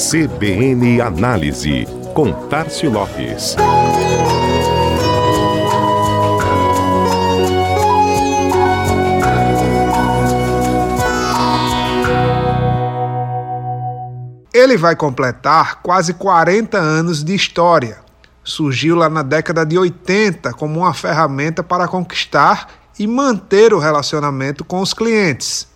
[0.00, 3.54] CBN Análise, com Tarcio Lopes.
[14.54, 17.98] Ele vai completar quase 40 anos de história.
[18.42, 24.64] Surgiu lá na década de 80 como uma ferramenta para conquistar e manter o relacionamento
[24.64, 25.68] com os clientes.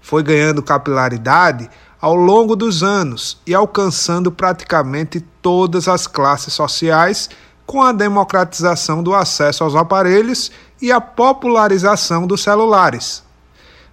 [0.00, 7.28] Foi ganhando capilaridade ao longo dos anos e alcançando praticamente todas as classes sociais
[7.66, 13.22] com a democratização do acesso aos aparelhos e a popularização dos celulares.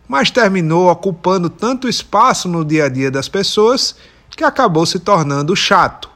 [0.07, 3.95] Mas terminou ocupando tanto espaço no dia a dia das pessoas
[4.29, 6.09] que acabou se tornando chato.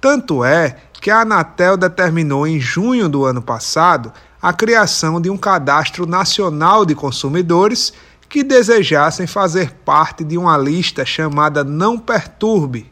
[0.00, 5.38] Tanto é que a Anatel determinou em junho do ano passado a criação de um
[5.38, 7.94] cadastro nacional de consumidores
[8.34, 12.90] que desejassem fazer parte de uma lista chamada Não Perturbe,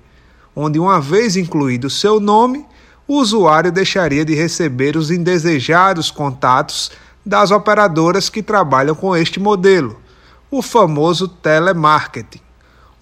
[0.55, 2.65] onde, uma vez incluído seu nome,
[3.09, 6.93] o usuário deixaria de receber os indesejados contatos
[7.27, 10.01] das operadoras que trabalham com este modelo,
[10.49, 12.41] o famoso telemarketing.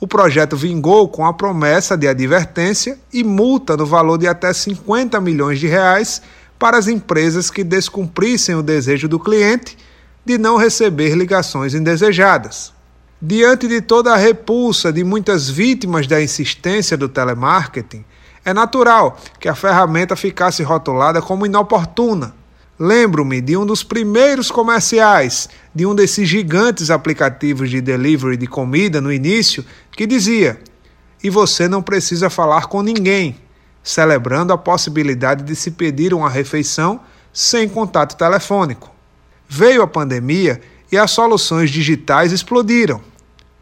[0.00, 5.20] O projeto vingou com a promessa de advertência e multa no valor de até 50
[5.20, 6.22] milhões de reais
[6.58, 9.77] para as empresas que descumprissem o desejo do cliente
[10.24, 12.72] de não receber ligações indesejadas.
[13.20, 18.04] Diante de toda a repulsa de muitas vítimas da insistência do telemarketing,
[18.44, 22.34] é natural que a ferramenta ficasse rotulada como inoportuna,
[22.82, 29.02] Lembro-me de um dos primeiros comerciais de um desses gigantes aplicativos de delivery de comida
[29.02, 29.62] no início
[29.92, 30.58] que dizia:
[31.22, 33.36] E você não precisa falar com ninguém,
[33.82, 38.90] celebrando a possibilidade de se pedir uma refeição sem contato telefônico.
[39.52, 40.60] Veio a pandemia
[40.92, 43.02] e as soluções digitais explodiram.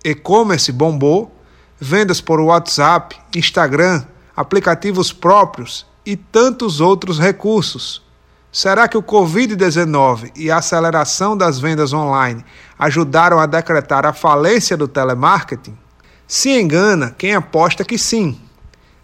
[0.05, 1.35] E-commerce bombou,
[1.81, 4.05] vendas por WhatsApp, Instagram,
[4.37, 8.07] aplicativos próprios e tantos outros recursos
[8.51, 12.45] Será que o Covid-19 e a aceleração das vendas online
[12.79, 15.77] ajudaram a decretar a falência do telemarketing?
[16.27, 18.41] Se engana quem aposta que sim.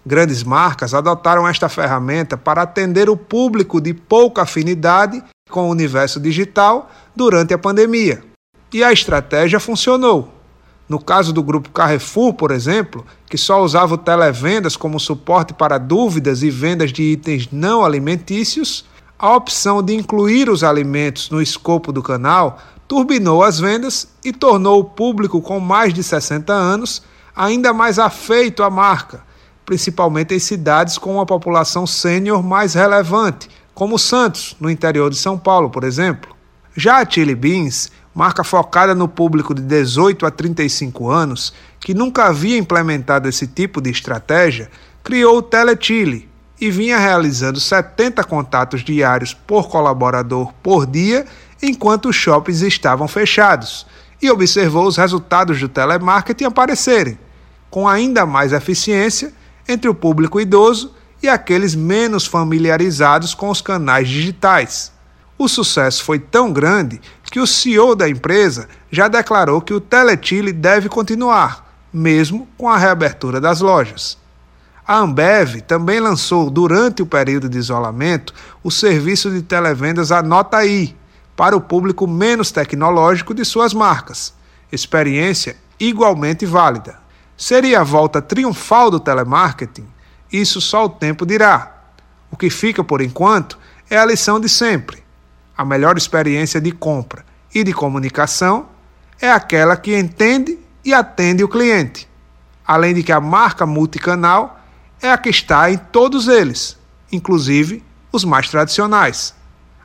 [0.04, 5.22] Grandes marcas adotaram esta ferramenta para atender o público de pouca afinidade
[5.54, 8.24] com o universo digital durante a pandemia.
[8.72, 10.34] E a estratégia funcionou.
[10.88, 15.78] No caso do grupo Carrefour, por exemplo, que só usava o televendas como suporte para
[15.78, 18.84] dúvidas e vendas de itens não alimentícios,
[19.16, 24.80] a opção de incluir os alimentos no escopo do canal turbinou as vendas e tornou
[24.80, 27.00] o público com mais de 60 anos
[27.34, 29.22] ainda mais afeito à marca,
[29.64, 35.36] principalmente em cidades com uma população sênior mais relevante, como Santos, no interior de São
[35.36, 36.34] Paulo, por exemplo.
[36.76, 42.26] Já a Chili Beans, marca focada no público de 18 a 35 anos, que nunca
[42.26, 44.70] havia implementado esse tipo de estratégia,
[45.02, 46.28] criou o Telechile,
[46.60, 51.26] e vinha realizando 70 contatos diários por colaborador por dia,
[51.60, 53.86] enquanto os shoppings estavam fechados,
[54.22, 57.18] e observou os resultados do telemarketing aparecerem,
[57.68, 59.32] com ainda mais eficiência
[59.68, 64.92] entre o público idoso e aqueles menos familiarizados com os canais digitais.
[65.38, 70.52] O sucesso foi tão grande que o CEO da empresa já declarou que o Teletile
[70.52, 74.18] deve continuar, mesmo com a reabertura das lojas.
[74.86, 80.94] A Ambev também lançou, durante o período de isolamento, o serviço de televendas Anota Aí,
[81.34, 84.34] para o público menos tecnológico de suas marcas.
[84.70, 87.00] Experiência igualmente válida.
[87.36, 89.93] Seria a volta triunfal do telemarketing?
[90.34, 91.76] Isso só o tempo dirá.
[92.28, 93.56] O que fica por enquanto
[93.88, 95.00] é a lição de sempre.
[95.56, 97.24] A melhor experiência de compra
[97.54, 98.66] e de comunicação
[99.20, 102.08] é aquela que entende e atende o cliente.
[102.66, 104.58] Além de que a marca multicanal
[105.00, 106.76] é a que está em todos eles,
[107.12, 109.36] inclusive os mais tradicionais.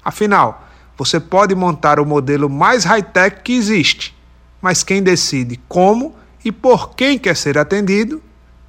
[0.03, 0.67] Afinal,
[0.97, 4.17] você pode montar o modelo mais high-tech que existe,
[4.59, 8.19] mas quem decide como e por quem quer ser atendido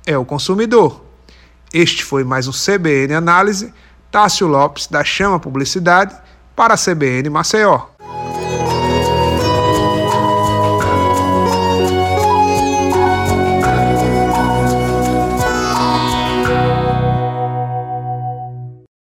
[0.07, 1.09] é o consumidor.
[1.73, 3.73] Este foi mais um CBN Análise.
[4.11, 6.17] Tássio Lopes, da Chama Publicidade,
[6.57, 7.90] para a CBN Maceió.